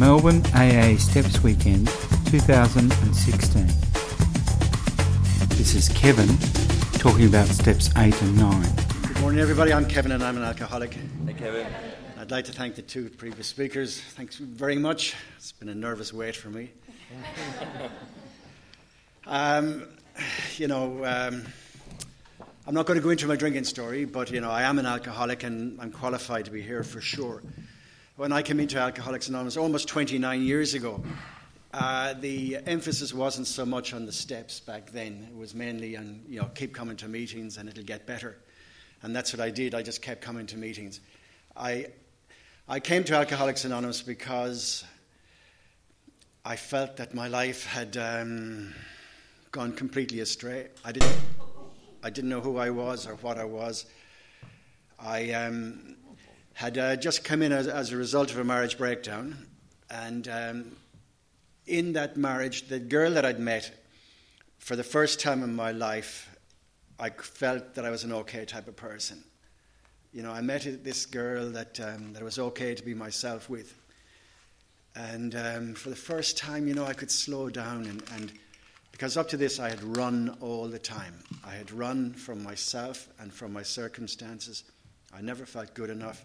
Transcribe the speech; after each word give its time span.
Melbourne 0.00 0.42
AA 0.54 0.96
Steps 0.96 1.42
Weekend 1.42 1.86
2016. 2.24 3.66
This 5.58 5.74
is 5.74 5.90
Kevin 5.90 6.26
talking 6.94 7.26
about 7.26 7.46
steps 7.48 7.90
8 7.98 8.22
and 8.22 8.38
9. 8.38 8.62
Good 9.02 9.20
morning, 9.20 9.40
everybody. 9.40 9.74
I'm 9.74 9.84
Kevin 9.84 10.12
and 10.12 10.22
I'm 10.22 10.38
an 10.38 10.42
alcoholic. 10.42 10.94
Hey, 11.26 11.34
Kevin. 11.34 11.66
I'd 12.18 12.30
like 12.30 12.46
to 12.46 12.52
thank 12.52 12.76
the 12.76 12.82
two 12.82 13.10
previous 13.10 13.46
speakers. 13.46 14.00
Thanks 14.00 14.36
very 14.36 14.76
much. 14.76 15.16
It's 15.36 15.52
been 15.52 15.68
a 15.68 15.74
nervous 15.74 16.14
wait 16.14 16.34
for 16.34 16.48
me. 16.48 16.70
um, 19.26 19.86
you 20.56 20.66
know, 20.66 21.04
um, 21.04 21.44
I'm 22.66 22.72
not 22.72 22.86
going 22.86 22.98
to 22.98 23.04
go 23.04 23.10
into 23.10 23.26
my 23.26 23.36
drinking 23.36 23.64
story, 23.64 24.06
but 24.06 24.30
you 24.30 24.40
know, 24.40 24.50
I 24.50 24.62
am 24.62 24.78
an 24.78 24.86
alcoholic 24.86 25.42
and 25.42 25.78
I'm 25.78 25.92
qualified 25.92 26.46
to 26.46 26.50
be 26.50 26.62
here 26.62 26.84
for 26.84 27.02
sure. 27.02 27.42
When 28.20 28.32
I 28.32 28.42
came 28.42 28.60
into 28.60 28.78
Alcoholics 28.78 29.28
Anonymous 29.28 29.56
almost 29.56 29.88
29 29.88 30.42
years 30.42 30.74
ago, 30.74 31.02
uh, 31.72 32.12
the 32.12 32.58
emphasis 32.66 33.14
wasn't 33.14 33.46
so 33.46 33.64
much 33.64 33.94
on 33.94 34.04
the 34.04 34.12
steps 34.12 34.60
back 34.60 34.90
then. 34.90 35.26
It 35.30 35.34
was 35.34 35.54
mainly 35.54 35.96
on, 35.96 36.20
you 36.28 36.38
know, 36.38 36.50
keep 36.54 36.74
coming 36.74 36.98
to 36.98 37.08
meetings 37.08 37.56
and 37.56 37.66
it'll 37.66 37.82
get 37.82 38.06
better. 38.06 38.36
And 39.02 39.16
that's 39.16 39.32
what 39.32 39.40
I 39.40 39.48
did. 39.48 39.74
I 39.74 39.80
just 39.80 40.02
kept 40.02 40.20
coming 40.20 40.44
to 40.48 40.58
meetings. 40.58 41.00
I, 41.56 41.86
I 42.68 42.78
came 42.78 43.04
to 43.04 43.14
Alcoholics 43.14 43.64
Anonymous 43.64 44.02
because 44.02 44.84
I 46.44 46.56
felt 46.56 46.98
that 46.98 47.14
my 47.14 47.28
life 47.28 47.64
had 47.64 47.96
um, 47.96 48.74
gone 49.50 49.72
completely 49.72 50.20
astray. 50.20 50.68
I 50.84 50.92
didn't, 50.92 51.16
I 52.02 52.10
didn't 52.10 52.28
know 52.28 52.42
who 52.42 52.58
I 52.58 52.68
was 52.68 53.06
or 53.06 53.14
what 53.14 53.38
I 53.38 53.44
was. 53.46 53.86
I 54.98 55.30
um, 55.30 55.96
had 56.54 56.78
uh, 56.78 56.96
just 56.96 57.24
come 57.24 57.42
in 57.42 57.52
as, 57.52 57.66
as, 57.66 57.92
a 57.92 57.96
result 57.96 58.30
of 58.30 58.38
a 58.38 58.44
marriage 58.44 58.76
breakdown, 58.76 59.46
and 59.90 60.28
um, 60.28 60.76
in 61.66 61.92
that 61.94 62.16
marriage, 62.16 62.68
the 62.68 62.78
girl 62.78 63.12
that 63.12 63.24
I'd 63.24 63.40
met 63.40 63.70
for 64.58 64.76
the 64.76 64.84
first 64.84 65.20
time 65.20 65.42
in 65.42 65.54
my 65.54 65.72
life, 65.72 66.28
I 66.98 67.10
felt 67.10 67.74
that 67.74 67.84
I 67.84 67.90
was 67.90 68.04
an 68.04 68.12
okay 68.12 68.44
type 68.44 68.68
of 68.68 68.76
person. 68.76 69.24
You 70.12 70.22
know, 70.22 70.32
I 70.32 70.40
met 70.42 70.84
this 70.84 71.06
girl 71.06 71.50
that, 71.50 71.80
um, 71.80 72.12
that 72.12 72.22
was 72.22 72.38
okay 72.38 72.74
to 72.74 72.84
be 72.84 72.94
myself 72.94 73.48
with. 73.48 73.74
And 74.94 75.34
um, 75.34 75.74
for 75.74 75.88
the 75.88 75.96
first 75.96 76.36
time, 76.36 76.66
you 76.66 76.74
know, 76.74 76.84
I 76.84 76.92
could 76.92 77.10
slow 77.10 77.48
down. 77.48 77.86
And, 77.86 78.02
and 78.14 78.32
because 78.92 79.16
up 79.16 79.28
to 79.30 79.36
this, 79.36 79.60
I 79.60 79.70
had 79.70 79.82
run 79.96 80.36
all 80.40 80.66
the 80.66 80.78
time. 80.78 81.14
I 81.44 81.52
had 81.52 81.70
run 81.70 82.12
from 82.12 82.42
myself 82.42 83.08
and 83.18 83.32
from 83.32 83.52
my 83.52 83.62
circumstances. 83.62 84.64
I 85.14 85.20
never 85.20 85.46
felt 85.46 85.72
good 85.74 85.90
enough. 85.90 86.24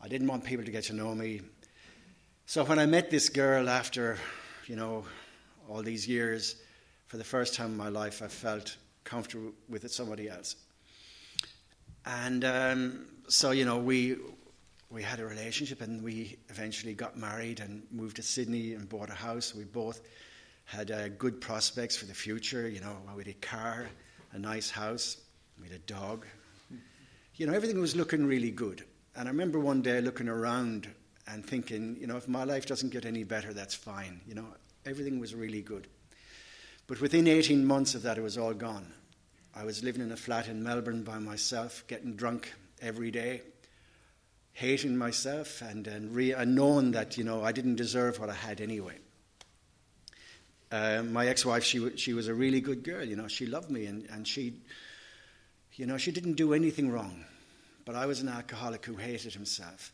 I 0.00 0.08
didn't 0.08 0.28
want 0.28 0.44
people 0.44 0.64
to 0.64 0.70
get 0.70 0.84
to 0.84 0.92
know 0.92 1.14
me. 1.14 1.40
So 2.46 2.64
when 2.64 2.78
I 2.78 2.86
met 2.86 3.10
this 3.10 3.28
girl 3.28 3.68
after, 3.68 4.18
you 4.66 4.76
know, 4.76 5.04
all 5.68 5.82
these 5.82 6.06
years, 6.06 6.56
for 7.06 7.16
the 7.16 7.24
first 7.24 7.54
time 7.54 7.72
in 7.72 7.76
my 7.76 7.88
life, 7.88 8.22
I 8.22 8.28
felt 8.28 8.76
comfortable 9.04 9.52
with 9.68 9.90
somebody 9.90 10.28
else. 10.28 10.56
And 12.04 12.44
um, 12.44 13.06
so, 13.28 13.50
you 13.50 13.64
know, 13.64 13.78
we 13.78 14.16
we 14.90 15.02
had 15.02 15.18
a 15.18 15.26
relationship 15.26 15.80
and 15.80 16.02
we 16.02 16.38
eventually 16.48 16.94
got 16.94 17.16
married 17.16 17.58
and 17.60 17.82
moved 17.90 18.16
to 18.16 18.22
Sydney 18.22 18.74
and 18.74 18.88
bought 18.88 19.10
a 19.10 19.14
house. 19.14 19.54
We 19.54 19.64
both 19.64 20.00
had 20.64 20.90
uh, 20.90 21.08
good 21.08 21.40
prospects 21.40 21.96
for 21.96 22.06
the 22.06 22.14
future. 22.14 22.68
You 22.68 22.80
know, 22.80 22.96
we 23.16 23.24
had 23.24 23.34
a 23.34 23.46
car, 23.46 23.88
a 24.32 24.38
nice 24.38 24.70
house, 24.70 25.16
we 25.60 25.68
had 25.68 25.76
a 25.76 25.80
dog. 25.80 26.26
You 27.34 27.46
know, 27.46 27.52
everything 27.52 27.80
was 27.80 27.96
looking 27.96 28.26
really 28.26 28.50
good. 28.50 28.84
And 29.16 29.28
I 29.28 29.30
remember 29.30 29.58
one 29.58 29.80
day 29.80 30.00
looking 30.00 30.28
around 30.28 30.88
and 31.26 31.44
thinking, 31.44 31.96
you 31.98 32.06
know, 32.06 32.16
if 32.16 32.28
my 32.28 32.44
life 32.44 32.66
doesn't 32.66 32.90
get 32.90 33.06
any 33.06 33.24
better, 33.24 33.52
that's 33.52 33.74
fine. 33.74 34.20
You 34.28 34.34
know, 34.34 34.46
everything 34.84 35.18
was 35.18 35.34
really 35.34 35.62
good. 35.62 35.86
But 36.86 37.00
within 37.00 37.26
18 37.26 37.64
months 37.64 37.94
of 37.94 38.02
that, 38.02 38.18
it 38.18 38.22
was 38.22 38.38
all 38.38 38.54
gone. 38.54 38.92
I 39.54 39.64
was 39.64 39.82
living 39.82 40.02
in 40.02 40.12
a 40.12 40.16
flat 40.16 40.48
in 40.48 40.62
Melbourne 40.62 41.02
by 41.02 41.18
myself, 41.18 41.82
getting 41.88 42.14
drunk 42.14 42.52
every 42.80 43.10
day, 43.10 43.40
hating 44.52 44.96
myself, 44.96 45.62
and, 45.62 45.86
and, 45.86 46.14
re- 46.14 46.32
and 46.32 46.54
knowing 46.54 46.92
that, 46.92 47.16
you 47.16 47.24
know, 47.24 47.42
I 47.42 47.52
didn't 47.52 47.76
deserve 47.76 48.20
what 48.20 48.28
I 48.28 48.34
had 48.34 48.60
anyway. 48.60 48.98
Uh, 50.70 51.02
my 51.04 51.26
ex-wife, 51.26 51.64
she, 51.64 51.78
w- 51.78 51.96
she 51.96 52.12
was 52.12 52.28
a 52.28 52.34
really 52.34 52.60
good 52.60 52.82
girl, 52.82 53.02
you 53.02 53.16
know, 53.16 53.28
she 53.28 53.46
loved 53.46 53.70
me, 53.70 53.86
and, 53.86 54.06
and 54.10 54.28
she, 54.28 54.60
you 55.74 55.86
know, 55.86 55.96
she 55.96 56.12
didn't 56.12 56.34
do 56.34 56.52
anything 56.52 56.90
wrong. 56.90 57.24
But 57.86 57.94
I 57.94 58.04
was 58.04 58.20
an 58.20 58.28
alcoholic 58.28 58.84
who 58.84 58.96
hated 58.96 59.32
himself 59.32 59.92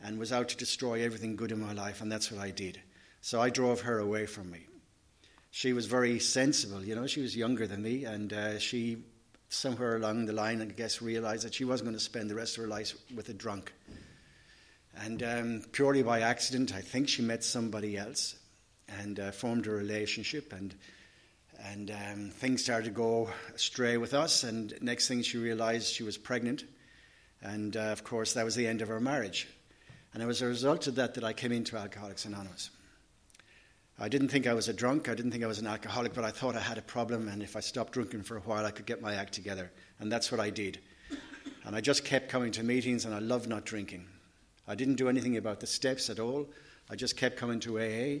and 0.00 0.18
was 0.18 0.30
out 0.30 0.50
to 0.50 0.56
destroy 0.56 1.02
everything 1.02 1.34
good 1.34 1.50
in 1.50 1.58
my 1.58 1.72
life, 1.72 2.02
and 2.02 2.12
that's 2.12 2.30
what 2.30 2.40
I 2.40 2.50
did. 2.50 2.80
So 3.22 3.40
I 3.40 3.50
drove 3.50 3.80
her 3.80 3.98
away 3.98 4.26
from 4.26 4.50
me. 4.50 4.66
She 5.50 5.72
was 5.72 5.86
very 5.86 6.20
sensible, 6.20 6.84
you 6.84 6.94
know, 6.94 7.06
she 7.06 7.22
was 7.22 7.34
younger 7.34 7.66
than 7.66 7.82
me, 7.82 8.04
and 8.04 8.30
uh, 8.30 8.58
she, 8.58 8.98
somewhere 9.48 9.96
along 9.96 10.26
the 10.26 10.34
line, 10.34 10.60
I 10.60 10.66
guess, 10.66 11.00
realized 11.00 11.46
that 11.46 11.54
she 11.54 11.64
wasn't 11.64 11.86
going 11.86 11.98
to 11.98 12.04
spend 12.04 12.28
the 12.28 12.34
rest 12.34 12.58
of 12.58 12.64
her 12.64 12.68
life 12.68 12.94
with 13.14 13.30
a 13.30 13.32
drunk. 13.32 13.72
And 14.98 15.22
um, 15.22 15.62
purely 15.72 16.02
by 16.02 16.20
accident, 16.20 16.74
I 16.74 16.82
think 16.82 17.08
she 17.08 17.22
met 17.22 17.42
somebody 17.42 17.96
else 17.96 18.36
and 19.00 19.18
uh, 19.18 19.30
formed 19.30 19.66
a 19.66 19.70
relationship, 19.70 20.52
and 20.52 20.74
and 21.64 21.90
um, 21.90 22.30
things 22.30 22.62
started 22.62 22.84
to 22.84 22.90
go 22.90 23.30
astray 23.54 23.96
with 23.96 24.14
us. 24.14 24.44
And 24.44 24.74
next 24.80 25.08
thing 25.08 25.22
she 25.22 25.38
realized 25.38 25.92
she 25.92 26.02
was 26.02 26.16
pregnant. 26.16 26.64
And 27.42 27.76
uh, 27.76 27.80
of 27.80 28.04
course, 28.04 28.34
that 28.34 28.44
was 28.44 28.54
the 28.54 28.66
end 28.66 28.82
of 28.82 28.90
our 28.90 29.00
marriage. 29.00 29.48
And 30.12 30.22
it 30.22 30.26
was 30.26 30.42
a 30.42 30.46
result 30.46 30.86
of 30.86 30.94
that 30.96 31.14
that 31.14 31.24
I 31.24 31.32
came 31.32 31.52
into 31.52 31.76
Alcoholics 31.76 32.24
Anonymous. 32.24 32.70
I 33.98 34.08
didn't 34.08 34.28
think 34.28 34.46
I 34.46 34.52
was 34.52 34.68
a 34.68 34.74
drunk, 34.74 35.08
I 35.08 35.14
didn't 35.14 35.30
think 35.30 35.42
I 35.42 35.46
was 35.46 35.58
an 35.58 35.66
alcoholic, 35.66 36.12
but 36.12 36.24
I 36.24 36.30
thought 36.30 36.54
I 36.54 36.60
had 36.60 36.76
a 36.76 36.82
problem, 36.82 37.28
and 37.28 37.42
if 37.42 37.56
I 37.56 37.60
stopped 37.60 37.94
drinking 37.94 38.24
for 38.24 38.36
a 38.36 38.40
while, 38.40 38.66
I 38.66 38.70
could 38.70 38.84
get 38.84 39.00
my 39.00 39.14
act 39.14 39.32
together. 39.32 39.72
And 40.00 40.12
that's 40.12 40.30
what 40.30 40.38
I 40.38 40.50
did. 40.50 40.78
And 41.64 41.74
I 41.74 41.80
just 41.80 42.04
kept 42.04 42.28
coming 42.28 42.52
to 42.52 42.62
meetings, 42.62 43.06
and 43.06 43.14
I 43.14 43.20
loved 43.20 43.48
not 43.48 43.64
drinking. 43.64 44.06
I 44.68 44.74
didn't 44.74 44.96
do 44.96 45.08
anything 45.08 45.38
about 45.38 45.60
the 45.60 45.66
steps 45.66 46.10
at 46.10 46.20
all. 46.20 46.46
I 46.90 46.96
just 46.96 47.16
kept 47.16 47.38
coming 47.38 47.58
to 47.60 47.78
AA. 47.78 48.20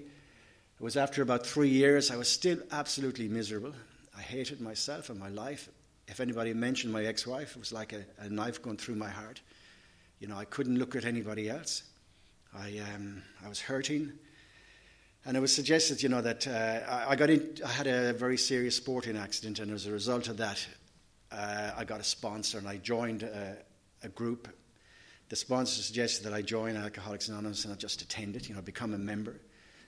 It 0.78 0.82
was 0.82 0.96
after 0.98 1.22
about 1.22 1.46
three 1.46 1.70
years, 1.70 2.10
I 2.10 2.16
was 2.16 2.28
still 2.28 2.58
absolutely 2.70 3.28
miserable. 3.28 3.72
I 4.16 4.20
hated 4.20 4.60
myself 4.60 5.08
and 5.08 5.18
my 5.18 5.30
life. 5.30 5.70
If 6.06 6.20
anybody 6.20 6.52
mentioned 6.52 6.92
my 6.92 7.06
ex 7.06 7.26
wife, 7.26 7.56
it 7.56 7.58
was 7.58 7.72
like 7.72 7.94
a, 7.94 8.04
a, 8.18 8.28
knife 8.28 8.60
going 8.60 8.76
through 8.76 8.96
my 8.96 9.08
heart. 9.08 9.40
You 10.20 10.28
know, 10.28 10.36
I 10.36 10.44
couldn't 10.44 10.78
look 10.78 10.94
at 10.94 11.06
anybody 11.06 11.48
else. 11.48 11.82
I, 12.54 12.78
um, 12.94 13.22
I 13.44 13.48
was 13.48 13.58
hurting. 13.58 14.12
And 15.24 15.36
it 15.36 15.40
was 15.40 15.54
suggested, 15.54 16.02
you 16.02 16.10
know, 16.10 16.20
that 16.20 16.46
uh, 16.46 17.06
I, 17.08 17.16
got 17.16 17.30
in, 17.30 17.56
I 17.64 17.68
had 17.68 17.86
a 17.86 18.12
very 18.12 18.36
serious 18.36 18.76
sporting 18.76 19.16
accident, 19.16 19.58
and 19.58 19.72
as 19.72 19.86
a 19.86 19.92
result 19.92 20.28
of 20.28 20.36
that, 20.36 20.64
uh, 21.32 21.72
I 21.76 21.84
got 21.84 22.00
a 22.00 22.04
sponsor 22.04 22.58
and 22.58 22.68
I 22.68 22.76
joined 22.76 23.22
a, 23.22 23.56
a 24.02 24.08
group. 24.10 24.46
The 25.30 25.36
sponsor 25.36 25.82
suggested 25.82 26.24
that 26.24 26.34
I 26.34 26.42
join 26.42 26.76
Alcoholics 26.76 27.28
Anonymous 27.28 27.64
and 27.64 27.72
I 27.72 27.76
just 27.76 28.02
attend 28.02 28.36
it, 28.36 28.48
you 28.48 28.54
know, 28.54 28.60
become 28.60 28.92
a 28.92 28.98
member 28.98 29.40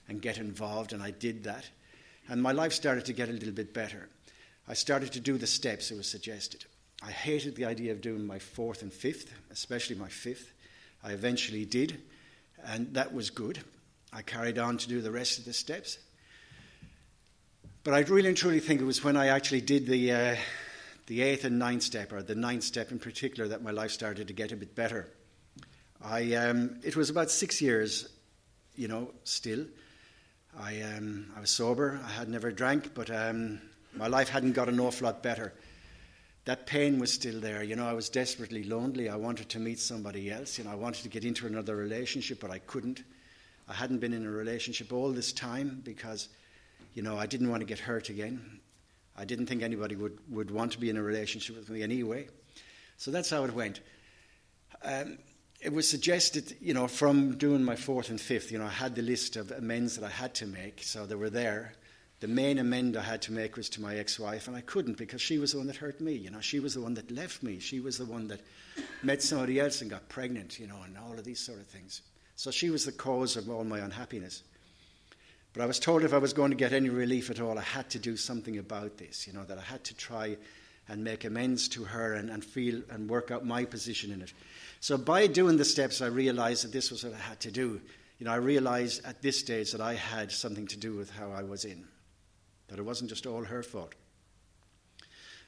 and 0.09 0.21
get 0.21 0.37
involved, 0.37 0.93
and 0.93 1.01
I 1.01 1.11
did 1.11 1.43
that. 1.43 1.69
And 2.27 2.41
my 2.41 2.51
life 2.51 2.73
started 2.73 3.05
to 3.05 3.13
get 3.13 3.29
a 3.29 3.33
little 3.33 3.51
bit 3.51 3.73
better. 3.73 4.09
I 4.67 4.73
started 4.73 5.11
to 5.13 5.19
do 5.19 5.37
the 5.37 5.47
steps 5.47 5.91
it 5.91 5.97
was 5.97 6.07
suggested. 6.07 6.65
I 7.01 7.11
hated 7.11 7.55
the 7.55 7.65
idea 7.65 7.91
of 7.91 8.01
doing 8.01 8.25
my 8.25 8.39
fourth 8.39 8.81
and 8.81 8.91
fifth, 8.91 9.33
especially 9.51 9.95
my 9.95 10.09
fifth. 10.09 10.51
I 11.03 11.13
eventually 11.13 11.65
did, 11.65 12.01
and 12.65 12.93
that 12.93 13.13
was 13.13 13.29
good. 13.29 13.59
I 14.11 14.21
carried 14.21 14.59
on 14.59 14.77
to 14.77 14.87
do 14.87 15.01
the 15.01 15.11
rest 15.11 15.39
of 15.39 15.45
the 15.45 15.53
steps. 15.53 15.97
But 17.83 17.93
I 17.93 17.99
really 18.01 18.27
and 18.27 18.37
truly 18.37 18.59
think 18.59 18.81
it 18.81 18.85
was 18.85 19.03
when 19.03 19.15
I 19.15 19.27
actually 19.27 19.61
did 19.61 19.87
the, 19.87 20.11
uh, 20.11 20.35
the 21.07 21.21
eighth 21.21 21.45
and 21.45 21.57
ninth 21.57 21.83
step, 21.83 22.11
or 22.11 22.21
the 22.21 22.35
ninth 22.35 22.63
step 22.63 22.91
in 22.91 22.99
particular, 22.99 23.47
that 23.49 23.63
my 23.63 23.71
life 23.71 23.91
started 23.91 24.27
to 24.27 24.33
get 24.33 24.51
a 24.51 24.57
bit 24.57 24.75
better. 24.75 25.07
I, 26.03 26.33
um, 26.35 26.79
it 26.83 26.95
was 26.95 27.09
about 27.09 27.31
six 27.31 27.61
years, 27.61 28.09
you 28.75 28.87
know, 28.87 29.11
still. 29.23 29.65
I, 30.57 30.81
um, 30.81 31.31
I 31.35 31.41
was 31.41 31.51
sober. 31.51 31.99
I 32.03 32.09
had 32.09 32.29
never 32.29 32.51
drank, 32.51 32.93
but 32.93 33.09
um, 33.09 33.61
my 33.95 34.07
life 34.07 34.29
hadn't 34.29 34.53
got 34.53 34.69
an 34.69 34.79
awful 34.79 35.05
lot 35.05 35.21
better. 35.21 35.53
That 36.45 36.65
pain 36.65 36.99
was 36.99 37.13
still 37.13 37.39
there. 37.39 37.63
You 37.63 37.75
know, 37.75 37.87
I 37.87 37.93
was 37.93 38.09
desperately 38.09 38.63
lonely. 38.63 39.09
I 39.09 39.15
wanted 39.15 39.49
to 39.49 39.59
meet 39.59 39.79
somebody 39.79 40.31
else. 40.31 40.57
You 40.57 40.63
know, 40.63 40.71
I 40.71 40.75
wanted 40.75 41.03
to 41.03 41.09
get 41.09 41.23
into 41.23 41.47
another 41.47 41.75
relationship, 41.75 42.39
but 42.39 42.49
I 42.49 42.59
couldn't. 42.59 43.03
I 43.67 43.73
hadn't 43.73 43.99
been 43.99 44.13
in 44.13 44.25
a 44.25 44.31
relationship 44.31 44.91
all 44.91 45.11
this 45.11 45.31
time 45.31 45.81
because, 45.83 46.29
you 46.95 47.03
know, 47.03 47.17
I 47.17 47.27
didn't 47.27 47.49
want 47.49 47.61
to 47.61 47.67
get 47.67 47.79
hurt 47.79 48.09
again. 48.09 48.59
I 49.15 49.25
didn't 49.25 49.45
think 49.45 49.61
anybody 49.61 49.95
would, 49.95 50.17
would 50.31 50.49
want 50.49 50.71
to 50.71 50.79
be 50.79 50.89
in 50.89 50.97
a 50.97 51.03
relationship 51.03 51.55
with 51.55 51.69
me 51.69 51.83
anyway. 51.83 52.27
So 52.97 53.11
that's 53.11 53.29
how 53.29 53.43
it 53.43 53.53
went. 53.53 53.81
Um, 54.83 55.19
it 55.61 55.73
was 55.73 55.89
suggested, 55.89 56.55
you 56.61 56.73
know, 56.73 56.87
from 56.87 57.35
doing 57.35 57.63
my 57.63 57.75
fourth 57.75 58.09
and 58.09 58.19
fifth, 58.19 58.51
you 58.51 58.57
know, 58.57 58.65
I 58.65 58.69
had 58.69 58.95
the 58.95 59.01
list 59.01 59.35
of 59.35 59.51
amends 59.51 59.97
that 59.97 60.05
I 60.05 60.09
had 60.09 60.33
to 60.35 60.45
make, 60.45 60.81
so 60.83 61.05
they 61.05 61.15
were 61.15 61.29
there. 61.29 61.73
The 62.21 62.27
main 62.27 62.59
amend 62.59 62.97
I 62.97 63.01
had 63.01 63.21
to 63.23 63.33
make 63.33 63.57
was 63.57 63.69
to 63.69 63.81
my 63.81 63.95
ex 63.95 64.19
wife, 64.19 64.47
and 64.47 64.55
I 64.55 64.61
couldn't 64.61 64.97
because 64.97 65.21
she 65.21 65.37
was 65.37 65.51
the 65.51 65.57
one 65.57 65.67
that 65.67 65.75
hurt 65.75 65.99
me, 65.99 66.13
you 66.13 66.29
know, 66.29 66.39
she 66.39 66.59
was 66.59 66.73
the 66.73 66.81
one 66.81 66.93
that 66.95 67.11
left 67.11 67.43
me, 67.43 67.59
she 67.59 67.79
was 67.79 67.97
the 67.97 68.05
one 68.05 68.27
that 68.29 68.41
met 69.03 69.21
somebody 69.21 69.59
else 69.59 69.81
and 69.81 69.89
got 69.89 70.07
pregnant, 70.09 70.59
you 70.59 70.67
know, 70.67 70.81
and 70.85 70.97
all 70.97 71.13
of 71.13 71.23
these 71.23 71.39
sort 71.39 71.59
of 71.59 71.67
things. 71.67 72.01
So 72.35 72.51
she 72.51 72.69
was 72.69 72.85
the 72.85 72.91
cause 72.93 73.35
of 73.35 73.49
all 73.49 73.65
my 73.65 73.79
unhappiness. 73.79 74.43
But 75.51 75.63
I 75.63 75.65
was 75.65 75.79
told 75.79 76.03
if 76.03 76.13
I 76.13 76.19
was 76.19 76.31
going 76.31 76.51
to 76.51 76.57
get 76.57 76.73
any 76.73 76.89
relief 76.89 77.29
at 77.29 77.41
all, 77.41 77.57
I 77.57 77.63
had 77.63 77.89
to 77.89 77.99
do 77.99 78.15
something 78.15 78.57
about 78.57 78.97
this, 78.97 79.27
you 79.27 79.33
know, 79.33 79.43
that 79.43 79.57
I 79.57 79.61
had 79.61 79.83
to 79.85 79.95
try 79.95 80.37
and 80.89 81.03
make 81.03 81.23
amends 81.23 81.69
to 81.69 81.83
her 81.83 82.13
and, 82.13 82.29
and 82.29 82.43
feel 82.43 82.81
and 82.89 83.09
work 83.09 83.31
out 83.31 83.45
my 83.45 83.65
position 83.65 84.11
in 84.11 84.21
it. 84.21 84.33
So 84.79 84.97
by 84.97 85.27
doing 85.27 85.57
the 85.57 85.65
steps, 85.65 86.01
I 86.01 86.07
realized 86.07 86.63
that 86.63 86.71
this 86.71 86.91
was 86.91 87.03
what 87.03 87.13
I 87.13 87.17
had 87.17 87.39
to 87.41 87.51
do. 87.51 87.81
You 88.17 88.25
know, 88.25 88.31
I 88.31 88.37
realized 88.37 89.05
at 89.05 89.21
this 89.21 89.39
stage 89.39 89.71
that 89.71 89.81
I 89.81 89.93
had 89.93 90.31
something 90.31 90.67
to 90.67 90.77
do 90.77 90.95
with 90.95 91.09
how 91.11 91.31
I 91.31 91.43
was 91.43 91.63
in, 91.65 91.85
that 92.67 92.79
it 92.79 92.83
wasn't 92.83 93.09
just 93.09 93.25
all 93.25 93.43
her 93.43 93.63
fault. 93.63 93.93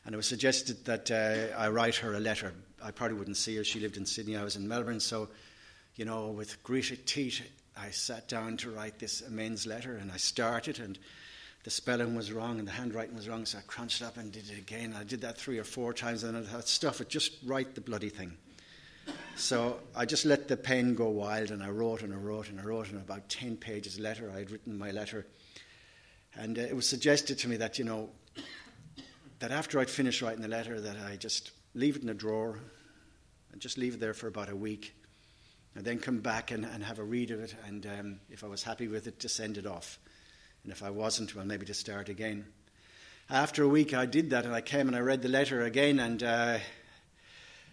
And 0.05 0.13
it 0.13 0.17
was 0.17 0.27
suggested 0.27 0.85
that 0.85 1.11
uh, 1.11 1.55
I 1.57 1.69
write 1.69 1.95
her 1.97 2.13
a 2.13 2.19
letter. 2.19 2.53
I 2.83 2.91
probably 2.91 3.17
wouldn't 3.17 3.38
see 3.38 3.55
her. 3.57 3.63
She 3.63 3.79
lived 3.79 3.97
in 3.97 4.05
Sydney, 4.05 4.35
I 4.35 4.43
was 4.43 4.55
in 4.55 4.67
Melbourne. 4.67 4.99
So, 4.99 5.29
you 5.95 6.05
know, 6.05 6.29
with 6.29 6.61
gritted 6.63 7.05
teeth, 7.05 7.41
I 7.77 7.91
sat 7.91 8.27
down 8.27 8.57
to 8.57 8.71
write 8.71 8.99
this 8.99 9.21
amends 9.21 9.65
letter 9.65 9.95
and 9.95 10.11
I 10.11 10.17
started 10.17 10.79
and 10.79 10.97
the 11.63 11.69
spelling 11.69 12.15
was 12.15 12.31
wrong 12.31 12.59
and 12.59 12.67
the 12.67 12.71
handwriting 12.71 13.15
was 13.15 13.29
wrong, 13.29 13.45
so 13.45 13.59
I 13.59 13.61
crunched 13.67 14.01
up 14.01 14.17
and 14.17 14.31
did 14.31 14.49
it 14.49 14.57
again. 14.57 14.95
I 14.97 15.03
did 15.03 15.21
that 15.21 15.37
three 15.37 15.59
or 15.59 15.63
four 15.63 15.93
times 15.93 16.23
and 16.23 16.35
I 16.35 16.41
thought, 16.41 16.67
stuff 16.67 17.01
it, 17.01 17.09
just 17.09 17.33
write 17.45 17.75
the 17.75 17.81
bloody 17.81 18.09
thing. 18.09 18.37
So 19.35 19.79
I 19.95 20.05
just 20.05 20.25
let 20.25 20.47
the 20.47 20.57
pen 20.57 20.95
go 20.95 21.09
wild 21.09 21.51
and 21.51 21.63
I 21.63 21.69
wrote 21.69 22.01
and 22.01 22.13
I 22.13 22.17
wrote 22.17 22.49
and 22.49 22.59
I 22.59 22.63
wrote 22.63 22.89
and 22.89 22.97
about 22.97 23.29
10 23.29 23.57
pages 23.57 23.99
letter. 23.99 24.31
I 24.33 24.39
had 24.39 24.51
written 24.51 24.77
my 24.77 24.91
letter. 24.91 25.25
And 26.35 26.57
uh, 26.57 26.61
it 26.61 26.75
was 26.75 26.87
suggested 26.87 27.37
to 27.39 27.47
me 27.47 27.57
that, 27.57 27.77
you 27.77 27.85
know, 27.85 28.09
that 29.39 29.51
after 29.51 29.79
I'd 29.79 29.89
finished 29.89 30.21
writing 30.21 30.41
the 30.41 30.47
letter, 30.47 30.79
that 30.81 30.97
I 31.09 31.15
just 31.15 31.51
leave 31.73 31.95
it 31.95 32.03
in 32.03 32.09
a 32.09 32.13
drawer 32.13 32.59
and 33.51 33.61
just 33.61 33.77
leave 33.77 33.95
it 33.95 33.99
there 33.99 34.13
for 34.13 34.27
about 34.27 34.49
a 34.49 34.55
week 34.55 34.95
and 35.75 35.85
then 35.85 35.99
come 35.99 36.19
back 36.19 36.51
and, 36.51 36.65
and 36.65 36.83
have 36.83 36.99
a 36.99 37.03
read 37.03 37.31
of 37.31 37.39
it. 37.41 37.55
And 37.65 37.85
um, 37.85 38.19
if 38.29 38.43
I 38.43 38.47
was 38.47 38.63
happy 38.63 38.87
with 38.87 39.07
it, 39.07 39.19
to 39.19 39.29
send 39.29 39.57
it 39.57 39.65
off. 39.65 39.99
And 40.63 40.71
if 40.71 40.83
I 40.83 40.89
wasn't, 40.89 41.35
well, 41.35 41.45
maybe 41.45 41.65
to 41.65 41.73
start 41.73 42.09
again. 42.09 42.45
After 43.29 43.63
a 43.63 43.67
week, 43.67 43.93
I 43.93 44.05
did 44.05 44.29
that, 44.31 44.45
and 44.45 44.53
I 44.53 44.61
came 44.61 44.87
and 44.87 44.95
I 44.95 44.99
read 44.99 45.21
the 45.21 45.29
letter 45.29 45.63
again, 45.63 45.99
and 45.99 46.21
uh, 46.21 46.59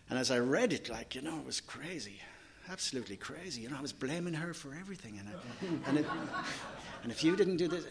and 0.09 0.19
as 0.19 0.31
I 0.31 0.39
read 0.39 0.73
it, 0.73 0.89
like 0.89 1.15
you 1.15 1.21
know, 1.21 1.37
it 1.39 1.45
was 1.45 1.61
crazy, 1.61 2.21
absolutely 2.71 3.17
crazy. 3.17 3.63
You 3.63 3.71
know, 3.71 3.77
I 3.77 3.83
was 3.83 3.93
blaming 3.93 4.35
her 4.35 4.55
for 4.55 4.75
everything, 4.79 5.19
and 5.19 5.29
I, 5.29 5.89
and, 5.89 5.99
it, 5.99 6.07
and 7.03 7.13
if 7.13 7.25
you 7.25 7.35
didn't 7.37 7.57
do 7.57 7.67
this, 7.67 7.85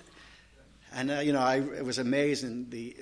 and 0.93 1.11
uh, 1.11 1.19
you 1.19 1.33
know, 1.33 1.41
I 1.41 1.57
it 1.57 1.85
was 1.85 1.97
amazing. 1.97 2.69
The 2.69 2.95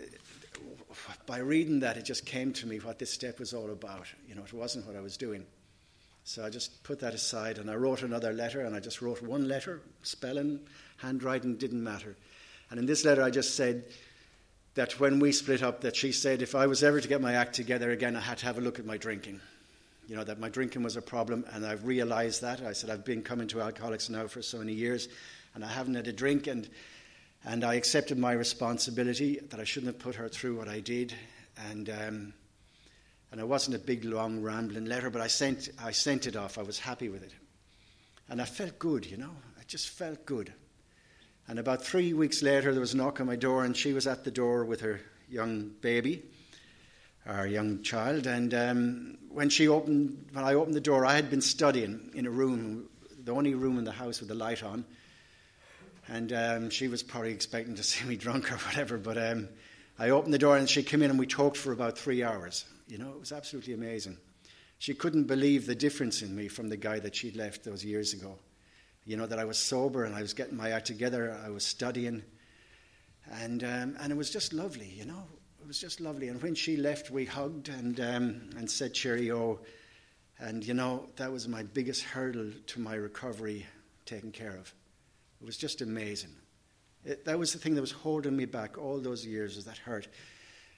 by 1.26 1.38
reading 1.38 1.82
that, 1.82 1.98
it 1.98 2.06
just 2.06 2.26
came 2.26 2.54
to 2.54 2.68
me 2.68 2.80
what 2.80 3.00
this 3.00 3.12
step 3.12 3.40
was 3.40 3.54
all 3.54 3.72
about. 3.72 4.08
You 4.28 4.36
know, 4.36 4.44
it 4.44 4.54
wasn't 4.54 4.88
what 4.88 4.96
I 4.96 5.02
was 5.02 5.18
doing. 5.18 5.46
So 6.28 6.44
I 6.44 6.50
just 6.50 6.84
put 6.84 7.00
that 7.02 7.14
aside 7.14 7.60
and 7.60 7.70
I 7.70 7.76
wrote 7.76 8.02
another 8.02 8.34
letter 8.34 8.62
and 8.62 8.76
I 8.76 8.80
just 8.80 9.00
wrote 9.00 9.22
one 9.22 9.48
letter, 9.48 9.82
spelling, 10.02 10.60
handwriting 10.98 11.56
didn't 11.56 11.84
matter. 11.84 12.16
And 12.72 12.80
in 12.80 12.88
this 12.88 13.06
letter 13.06 13.22
I 13.22 13.30
just 13.30 13.54
said 13.54 13.86
that 14.74 15.00
when 15.00 15.20
we 15.20 15.32
split 15.32 15.62
up 15.62 15.82
that 15.82 15.96
she 15.96 16.12
said 16.12 16.42
if 16.42 16.56
I 16.56 16.66
was 16.66 16.84
ever 16.84 17.00
to 17.00 17.08
get 17.08 17.22
my 17.22 17.36
act 17.36 17.54
together 17.54 17.92
again 17.92 18.16
I 18.16 18.22
had 18.22 18.40
to 18.40 18.48
have 18.48 18.58
a 18.58 18.62
look 18.62 18.80
at 18.80 18.88
my 18.88 18.98
drinking. 18.98 19.40
You 20.08 20.16
know, 20.16 20.24
that 20.24 20.40
my 20.40 20.50
drinking 20.50 20.82
was 20.82 20.96
a 20.96 21.02
problem 21.02 21.46
and 21.52 21.64
I've 21.64 21.86
realized 21.86 22.42
that. 22.42 22.60
I 22.62 22.74
said 22.74 22.90
I've 22.90 23.06
been 23.06 23.22
coming 23.22 23.48
to 23.50 23.62
alcoholics 23.62 24.10
now 24.10 24.26
for 24.26 24.42
so 24.42 24.58
many 24.58 24.74
years 24.74 25.08
and 25.54 25.64
I 25.64 25.68
haven't 25.68 25.94
had 25.94 26.08
a 26.08 26.14
drink 26.14 26.48
and 26.48 26.68
and 27.46 27.64
I 27.64 27.76
accepted 27.76 28.18
my 28.18 28.32
responsibility 28.32 29.42
that 29.52 29.60
I 29.60 29.64
shouldn't 29.64 29.94
have 29.94 30.02
put 30.02 30.16
her 30.16 30.28
through 30.28 30.58
what 30.58 30.70
I 30.70 30.80
did 30.80 31.14
and 31.70 31.88
um, 31.92 32.34
and 33.36 33.42
it 33.42 33.48
wasn't 33.50 33.76
a 33.76 33.80
big, 33.80 34.06
long, 34.06 34.42
rambling 34.42 34.86
letter, 34.86 35.10
but 35.10 35.22
I 35.22 35.28
sent, 35.28 35.68
I 35.78 35.92
sent 35.92 36.26
it 36.26 36.38
off. 36.38 36.58
I 36.58 36.62
was 36.62 36.80
happy 36.80 37.10
with 37.10 37.22
it. 37.22 37.34
And 38.30 38.42
I 38.42 38.46
felt 38.46 38.80
good, 38.80 39.06
you 39.06 39.18
know. 39.18 39.32
I 39.60 39.64
just 39.68 39.90
felt 39.90 40.26
good. 40.26 40.54
And 41.50 41.60
about 41.60 41.84
three 41.84 42.14
weeks 42.14 42.42
later, 42.42 42.72
there 42.72 42.80
was 42.80 42.94
a 42.94 42.98
knock 42.98 43.20
on 43.20 43.28
my 43.28 43.36
door, 43.36 43.66
and 43.66 43.76
she 43.76 43.92
was 43.92 44.08
at 44.08 44.24
the 44.24 44.32
door 44.32 44.64
with 44.64 44.80
her 44.80 45.02
young 45.28 45.72
baby, 45.82 46.24
our 47.26 47.46
young 47.46 47.84
child. 47.84 48.26
And 48.26 48.54
um, 48.54 49.18
when 49.28 49.50
she 49.50 49.68
opened, 49.68 50.28
when 50.32 50.46
I 50.46 50.54
opened 50.54 50.76
the 50.76 50.80
door, 50.80 51.06
I 51.06 51.16
had 51.16 51.30
been 51.30 51.42
studying 51.42 52.12
in 52.14 52.28
a 52.28 52.32
room, 52.32 52.86
the 53.26 53.34
only 53.34 53.54
room 53.54 53.78
in 53.78 53.84
the 53.84 53.92
house 53.92 54.22
with 54.22 54.30
the 54.30 54.36
light 54.36 54.64
on. 54.64 54.86
And 56.08 56.32
um, 56.32 56.70
she 56.70 56.88
was 56.88 57.04
probably 57.04 57.34
expecting 57.34 57.76
to 57.76 57.84
see 57.92 58.06
me 58.06 58.16
drunk 58.16 58.50
or 58.50 58.56
whatever. 58.56 58.98
But 58.98 59.18
um, 59.18 59.50
I 60.00 60.12
opened 60.12 60.34
the 60.34 60.40
door, 60.40 60.56
and 60.56 60.70
she 60.70 60.84
came 60.84 61.02
in, 61.02 61.10
and 61.10 61.20
we 61.20 61.28
talked 61.28 61.58
for 61.58 61.74
about 61.74 61.98
three 61.98 62.24
hours. 62.24 62.64
You 62.88 62.98
know, 62.98 63.10
it 63.10 63.20
was 63.20 63.32
absolutely 63.32 63.74
amazing. 63.74 64.18
She 64.78 64.94
couldn't 64.94 65.26
believe 65.26 65.66
the 65.66 65.76
difference 65.76 66.22
in 66.22 66.36
me 66.36 66.48
from 66.48 66.70
the 66.70 66.78
guy 66.78 67.00
that 67.00 67.16
she'd 67.16 67.36
left 67.36 67.64
those 67.64 67.84
years 67.84 68.14
ago. 68.14 68.38
You 69.06 69.18
know, 69.18 69.26
that 69.26 69.40
I 69.40 69.46
was 69.46 69.58
sober 69.58 70.04
and 70.04 70.16
I 70.16 70.22
was 70.22 70.34
getting 70.34 70.58
my 70.58 70.72
act 70.72 70.88
together, 70.88 71.40
I 71.46 71.50
was 71.50 71.64
studying. 71.64 72.24
And, 73.32 73.64
um, 73.64 73.96
and 74.00 74.12
it 74.12 74.16
was 74.16 74.30
just 74.30 74.54
lovely, 74.54 74.88
you 74.88 75.06
know. 75.06 75.24
It 75.62 75.68
was 75.68 75.80
just 75.80 76.00
lovely. 76.00 76.28
And 76.28 76.42
when 76.44 76.54
she 76.54 76.78
left, 76.78 77.10
we 77.10 77.26
hugged 77.26 77.70
and, 77.70 78.00
um, 78.00 78.50
and 78.56 78.70
said 78.70 78.94
cheerio. 78.94 79.60
And, 80.40 80.64
you 80.64 80.76
know, 80.76 81.10
that 81.16 81.32
was 81.32 81.48
my 81.48 81.64
biggest 81.64 82.04
hurdle 82.04 82.52
to 82.68 82.80
my 82.80 82.94
recovery 82.94 83.66
taken 84.06 84.32
care 84.32 84.56
of. 84.56 84.74
It 85.42 85.46
was 85.46 85.58
just 85.58 85.82
amazing. 85.82 86.36
It, 87.04 87.26
that 87.26 87.40
was 87.40 87.54
the 87.54 87.60
thing 87.60 87.74
that 87.76 87.82
was 87.82 87.92
holding 87.92 88.36
me 88.36 88.46
back 88.46 88.78
all 88.78 89.00
those 89.00 89.26
years, 89.26 89.56
was 89.56 89.66
that 89.66 89.78
hurt. 89.78 90.08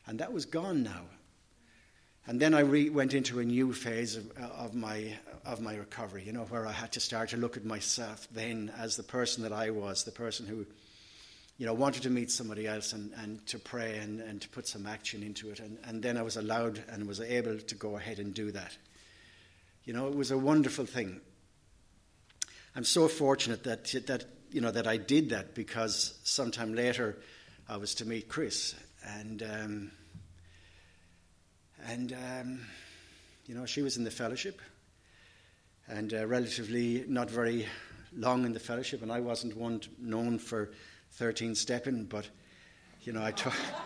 And 0.06 0.20
that 0.20 0.32
was 0.32 0.46
gone 0.46 0.84
now. 0.84 1.04
And 2.28 2.42
then 2.42 2.54
I 2.54 2.60
re- 2.60 2.90
went 2.90 3.14
into 3.14 3.40
a 3.40 3.46
new 3.46 3.72
phase 3.72 4.18
of, 4.18 4.30
of, 4.38 4.76
my, 4.76 5.14
of 5.46 5.62
my 5.62 5.76
recovery, 5.76 6.24
you 6.26 6.34
know, 6.34 6.44
where 6.44 6.68
I 6.68 6.74
had 6.74 6.92
to 6.92 7.00
start 7.00 7.30
to 7.30 7.38
look 7.38 7.56
at 7.56 7.64
myself 7.64 8.28
then 8.34 8.70
as 8.78 8.98
the 8.98 9.04
person 9.04 9.44
that 9.44 9.54
I 9.54 9.70
was, 9.70 10.04
the 10.04 10.12
person 10.12 10.46
who, 10.46 10.66
you 11.58 11.66
know, 11.66 11.74
wanted 11.74 12.04
to 12.04 12.10
meet 12.10 12.30
somebody 12.30 12.68
else 12.68 12.92
and, 12.92 13.14
and 13.18 13.46
to 13.48 13.58
pray 13.58 13.98
and, 14.00 14.20
and 14.20 14.42
to 14.42 14.50
put 14.50 14.68
some 14.68 14.86
action 14.86 15.24
into 15.24 15.52
it. 15.52 15.62
And, 15.62 15.78
and 15.86 16.04
then 16.04 16.18
I 16.18 16.22
was 16.22 16.36
allowed 16.36 16.84
and 16.90 17.08
was 17.08 17.22
able 17.22 17.60
to 17.60 17.76
go 17.76 17.96
ahead 17.96 18.20
and 18.20 18.34
do 18.34 18.52
that. 18.52 18.76
You 19.86 19.94
know, 19.94 20.08
it 20.08 20.16
was 20.16 20.32
a 20.32 20.38
wonderful 20.38 20.86
thing. 20.86 21.22
I'm 22.76 22.84
so 22.84 23.08
fortunate 23.08 23.64
that, 23.64 23.86
that, 24.08 24.26
you 24.52 24.60
know, 24.60 24.72
that 24.72 24.86
I 24.86 24.98
did 24.98 25.30
that 25.30 25.56
because 25.56 26.20
sometime 26.26 26.76
later 26.76 27.18
I 27.70 27.78
was 27.78 27.96
to 27.96 28.06
meet 28.06 28.28
Chris. 28.28 28.76
And... 29.06 29.44
Um, 29.44 29.92
and, 31.86 32.14
um, 32.14 32.62
you 33.46 33.56
know, 33.56 33.66
she 33.66 33.82
was 33.82 33.98
in 33.98 34.04
the 34.04 34.12
fellowship 34.12 34.62
and 35.88 36.14
uh, 36.14 36.26
relatively 36.26 37.06
not 37.08 37.30
very 37.30 37.68
long 38.16 38.46
in 38.46 38.54
the 38.54 38.60
fellowship, 38.60 39.02
and 39.02 39.12
I 39.12 39.20
wasn't 39.20 39.56
one 39.56 39.82
known 40.00 40.40
for 40.40 40.72
13 41.14 41.56
stepping, 41.56 42.06
but, 42.06 42.28
you 43.04 43.14
know, 43.14 43.22
I, 43.22 43.34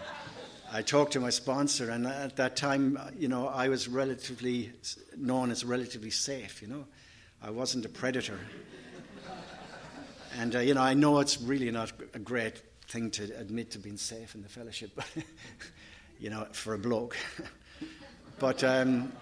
I 0.74 0.82
talked 0.82 1.13
to 1.13 1.20
my 1.20 1.30
sponsor, 1.30 1.89
and 1.92 2.08
at 2.08 2.36
that 2.38 2.56
time, 2.56 2.98
you 3.18 3.27
know, 3.27 3.48
I 3.48 3.70
was 3.70 3.88
relatively 3.88 4.72
known 5.18 5.51
as 5.51 5.63
relatively 5.63 6.12
safe, 6.12 6.62
you 6.62 6.68
know. 6.68 6.86
I 7.44 7.50
wasn't 7.50 7.86
a 7.86 7.89
predator. 7.89 8.39
And, 10.38 10.56
uh, 10.56 10.60
you 10.60 10.74
know, 10.74 10.82
I 10.82 10.94
know 10.94 11.20
it's 11.20 11.42
really 11.42 11.70
not 11.72 11.92
a 12.13 12.20
great 12.20 12.62
thing 12.88 13.12
to 13.12 13.24
admit 13.38 13.72
to 13.72 13.80
being 13.80 13.98
safe 13.98 14.34
in 14.36 14.44
the 14.44 14.50
fellowship, 14.50 14.92
but, 14.96 15.08
you 16.20 16.30
know, 16.30 16.48
for 16.51 16.74
a 16.74 16.77
bloke. 16.77 17.18
But, 18.41 18.63
um, 18.63 19.13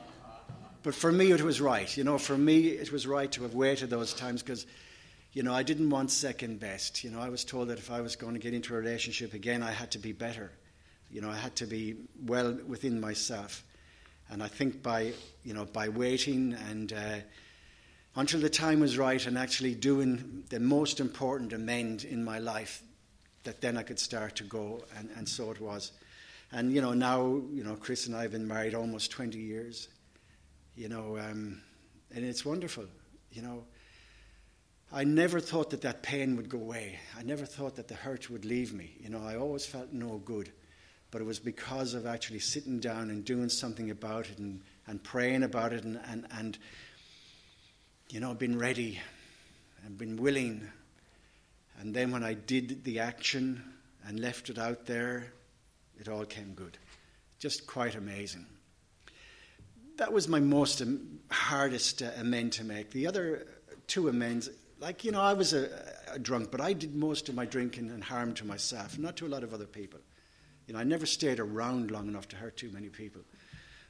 but 0.81 0.95
for 0.95 1.11
me, 1.11 1.33
it 1.33 1.41
was 1.41 1.59
right. 1.59 1.97
You 1.97 2.05
know, 2.05 2.17
for 2.17 2.37
me, 2.37 2.69
it 2.69 2.89
was 2.89 3.05
right 3.05 3.29
to 3.33 3.43
have 3.43 3.53
waited 3.53 3.89
those 3.89 4.13
times 4.13 4.41
because, 4.41 4.65
you 5.33 5.43
know, 5.43 5.53
I 5.53 5.61
didn't 5.61 5.89
want 5.89 6.09
second 6.09 6.61
best. 6.61 7.03
You 7.03 7.11
know, 7.11 7.19
I 7.19 7.27
was 7.27 7.43
told 7.43 7.67
that 7.67 7.79
if 7.79 7.91
I 7.91 7.99
was 7.99 8.15
going 8.15 8.33
to 8.33 8.39
get 8.39 8.53
into 8.53 8.73
a 8.73 8.77
relationship 8.77 9.33
again, 9.33 9.61
I 9.61 9.71
had 9.71 9.91
to 9.91 9.99
be 9.99 10.13
better. 10.13 10.53
You 11.11 11.19
know, 11.19 11.29
I 11.29 11.35
had 11.35 11.53
to 11.57 11.65
be 11.65 11.97
well 12.25 12.57
within 12.65 13.01
myself. 13.01 13.61
And 14.29 14.41
I 14.41 14.47
think 14.47 14.81
by, 14.81 15.11
you 15.43 15.53
know, 15.53 15.65
by 15.65 15.89
waiting 15.89 16.55
and 16.69 16.93
uh, 16.93 17.15
until 18.15 18.39
the 18.39 18.49
time 18.49 18.79
was 18.79 18.97
right 18.97 19.27
and 19.27 19.37
actually 19.37 19.75
doing 19.75 20.45
the 20.47 20.61
most 20.61 21.01
important 21.01 21.51
amend 21.51 22.05
in 22.05 22.23
my 22.23 22.39
life, 22.39 22.83
that 23.43 23.59
then 23.59 23.75
I 23.75 23.83
could 23.83 23.99
start 23.99 24.37
to 24.37 24.45
go, 24.45 24.85
and, 24.97 25.09
and 25.17 25.27
so 25.27 25.51
it 25.51 25.59
was. 25.59 25.91
And, 26.51 26.73
you 26.73 26.81
know, 26.81 26.93
now, 26.93 27.41
you 27.51 27.63
know, 27.63 27.75
Chris 27.75 28.07
and 28.07 28.15
I 28.15 28.23
have 28.23 28.31
been 28.31 28.47
married 28.47 28.73
almost 28.73 29.11
20 29.11 29.37
years, 29.37 29.87
you 30.75 30.89
know, 30.89 31.17
um, 31.17 31.61
and 32.13 32.25
it's 32.25 32.43
wonderful, 32.43 32.85
you 33.31 33.41
know. 33.41 33.65
I 34.91 35.03
never 35.03 35.39
thought 35.39 35.69
that 35.69 35.81
that 35.81 36.01
pain 36.01 36.35
would 36.35 36.49
go 36.49 36.57
away. 36.57 36.97
I 37.15 37.21
never 37.21 37.45
thought 37.45 37.75
that 37.75 37.87
the 37.87 37.93
hurt 37.93 38.31
would 38.31 38.43
leave 38.43 38.73
me. 38.73 38.95
You 38.99 39.09
know, 39.09 39.21
I 39.23 39.35
always 39.35 39.63
felt 39.63 39.93
no 39.93 40.17
good. 40.17 40.51
But 41.11 41.21
it 41.21 41.25
was 41.25 41.39
because 41.39 41.93
of 41.93 42.07
actually 42.07 42.39
sitting 42.39 42.79
down 42.79 43.11
and 43.11 43.23
doing 43.23 43.49
something 43.49 43.91
about 43.91 44.29
it 44.29 44.39
and, 44.39 44.61
and 44.87 45.03
praying 45.03 45.43
about 45.43 45.73
it 45.73 45.83
and, 45.83 45.99
and, 46.09 46.25
and, 46.31 46.57
you 48.09 48.19
know, 48.19 48.33
being 48.33 48.57
ready 48.57 48.99
and 49.85 49.95
being 49.95 50.17
willing. 50.17 50.67
And 51.79 51.93
then 51.93 52.11
when 52.11 52.23
I 52.23 52.33
did 52.33 52.83
the 52.83 52.99
action 52.99 53.63
and 54.07 54.19
left 54.19 54.49
it 54.49 54.57
out 54.57 54.87
there, 54.87 55.33
it 55.99 56.07
all 56.07 56.25
came 56.25 56.53
good. 56.53 56.77
Just 57.39 57.67
quite 57.67 57.95
amazing. 57.95 58.45
That 59.97 60.13
was 60.13 60.27
my 60.27 60.39
most 60.39 60.81
um, 60.81 61.19
hardest 61.29 62.01
uh, 62.01 62.11
amend 62.17 62.53
to 62.53 62.63
make. 62.63 62.91
The 62.91 63.07
other 63.07 63.47
two 63.87 64.07
amends. 64.07 64.49
Like, 64.79 65.03
you 65.03 65.11
know, 65.11 65.21
I 65.21 65.33
was 65.33 65.53
a, 65.53 65.69
a 66.13 66.19
drunk, 66.19 66.51
but 66.51 66.61
I 66.61 66.73
did 66.73 66.95
most 66.95 67.27
of 67.27 67.35
my 67.35 67.45
drinking 67.45 67.89
and 67.89 68.01
harm 68.03 68.33
to 68.35 68.45
myself, 68.45 68.97
not 68.97 69.17
to 69.17 69.25
a 69.25 69.29
lot 69.29 69.43
of 69.43 69.53
other 69.53 69.65
people. 69.65 69.99
You 70.67 70.73
know, 70.73 70.79
I 70.79 70.83
never 70.83 71.05
stayed 71.05 71.39
around 71.39 71.91
long 71.91 72.07
enough 72.07 72.27
to 72.29 72.35
hurt 72.35 72.55
too 72.55 72.71
many 72.71 72.87
people. 72.87 73.21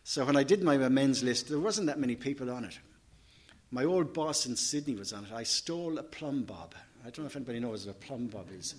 So 0.04 0.26
when 0.26 0.36
I 0.36 0.44
did 0.44 0.64
my 0.64 0.76
amends 0.76 1.22
list, 1.22 1.50
there 1.50 1.60
wasn't 1.60 1.88
that 1.88 2.00
many 2.00 2.16
people 2.16 2.50
on 2.50 2.66
it. 2.66 2.80
My 3.70 3.84
old 3.84 4.14
boss 4.14 4.48
in 4.48 4.56
Sydney 4.56 4.96
was 4.96 5.14
on 5.14 5.26
it. 5.26 5.32
I 5.32 5.44
stole 5.44 6.00
a 6.00 6.04
plumb 6.04 6.44
bob. 6.44 6.74
I 7.02 7.12
don't 7.12 7.20
know 7.20 7.26
if 7.26 7.36
anybody 7.36 7.60
knows 7.60 7.86
what 7.86 7.96
a 7.96 8.00
plumb 8.00 8.28
bob 8.28 8.48
is. 8.58 8.74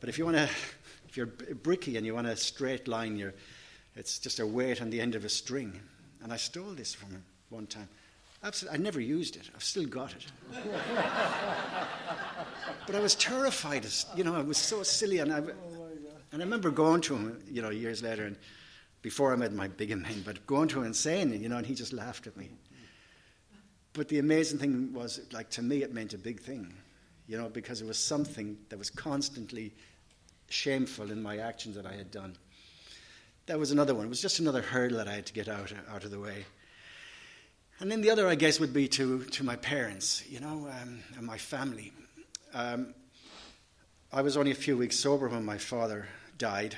But 0.00 0.08
if 0.08 0.16
you 0.16 0.24
want 0.24 0.36
to, 0.38 0.48
if 1.12 1.18
you're 1.18 1.26
bricky 1.26 1.98
and 1.98 2.06
you 2.06 2.14
want 2.14 2.26
a 2.26 2.34
straight 2.34 2.88
line, 2.88 3.18
you're, 3.18 3.34
it's 3.96 4.18
just 4.18 4.40
a 4.40 4.46
weight 4.46 4.80
on 4.80 4.88
the 4.88 4.98
end 4.98 5.14
of 5.14 5.26
a 5.26 5.28
string. 5.28 5.78
And 6.22 6.32
I 6.32 6.38
stole 6.38 6.72
this 6.72 6.94
from 6.94 7.10
him 7.10 7.22
one 7.50 7.66
time. 7.66 7.86
Absolutely, 8.42 8.78
I 8.78 8.82
never 8.82 8.98
used 8.98 9.36
it. 9.36 9.50
I've 9.54 9.62
still 9.62 9.84
got 9.84 10.14
it. 10.14 10.24
but 12.86 12.94
I 12.94 13.00
was 13.00 13.14
terrified. 13.16 13.86
You 14.16 14.24
know, 14.24 14.34
I 14.34 14.40
was 14.40 14.56
so 14.56 14.82
silly, 14.82 15.18
and 15.18 15.30
I, 15.30 15.40
oh 15.40 15.88
and 16.32 16.40
I 16.40 16.44
remember 16.46 16.70
going 16.70 17.02
to 17.02 17.14
him, 17.14 17.42
you 17.46 17.60
know, 17.60 17.68
years 17.68 18.02
later, 18.02 18.24
and 18.24 18.38
before 19.02 19.34
I 19.34 19.36
met 19.36 19.52
my 19.52 19.68
big 19.68 19.90
amend, 19.92 20.24
but 20.24 20.46
going 20.46 20.68
to 20.68 20.78
him 20.78 20.86
and 20.86 20.96
saying 20.96 21.34
it, 21.34 21.42
you 21.42 21.50
know, 21.50 21.58
and 21.58 21.66
he 21.66 21.74
just 21.74 21.92
laughed 21.92 22.26
at 22.26 22.38
me. 22.38 22.48
But 23.92 24.08
the 24.08 24.18
amazing 24.18 24.60
thing 24.60 24.94
was, 24.94 25.20
like, 25.30 25.50
to 25.50 25.62
me, 25.62 25.82
it 25.82 25.92
meant 25.92 26.14
a 26.14 26.18
big 26.18 26.40
thing, 26.40 26.72
you 27.28 27.36
know, 27.36 27.50
because 27.50 27.82
it 27.82 27.86
was 27.86 27.98
something 27.98 28.56
that 28.70 28.78
was 28.78 28.88
constantly 28.88 29.74
shameful 30.52 31.10
in 31.10 31.22
my 31.22 31.38
actions 31.38 31.76
that 31.76 31.86
I 31.86 31.94
had 31.94 32.10
done. 32.10 32.36
That 33.46 33.58
was 33.58 33.70
another 33.70 33.94
one. 33.94 34.06
It 34.06 34.08
was 34.08 34.22
just 34.22 34.38
another 34.38 34.62
hurdle 34.62 34.98
that 34.98 35.08
I 35.08 35.14
had 35.14 35.26
to 35.26 35.32
get 35.32 35.48
out, 35.48 35.72
out 35.92 36.04
of 36.04 36.10
the 36.10 36.20
way. 36.20 36.44
And 37.80 37.90
then 37.90 38.00
the 38.00 38.10
other, 38.10 38.28
I 38.28 38.36
guess, 38.36 38.60
would 38.60 38.72
be 38.72 38.86
to, 38.88 39.24
to 39.24 39.42
my 39.42 39.56
parents, 39.56 40.22
you 40.28 40.38
know, 40.38 40.68
um, 40.80 41.00
and 41.16 41.26
my 41.26 41.38
family. 41.38 41.92
Um, 42.54 42.94
I 44.12 44.22
was 44.22 44.36
only 44.36 44.52
a 44.52 44.54
few 44.54 44.76
weeks 44.76 44.96
sober 44.96 45.28
when 45.28 45.44
my 45.44 45.58
father 45.58 46.06
died. 46.38 46.76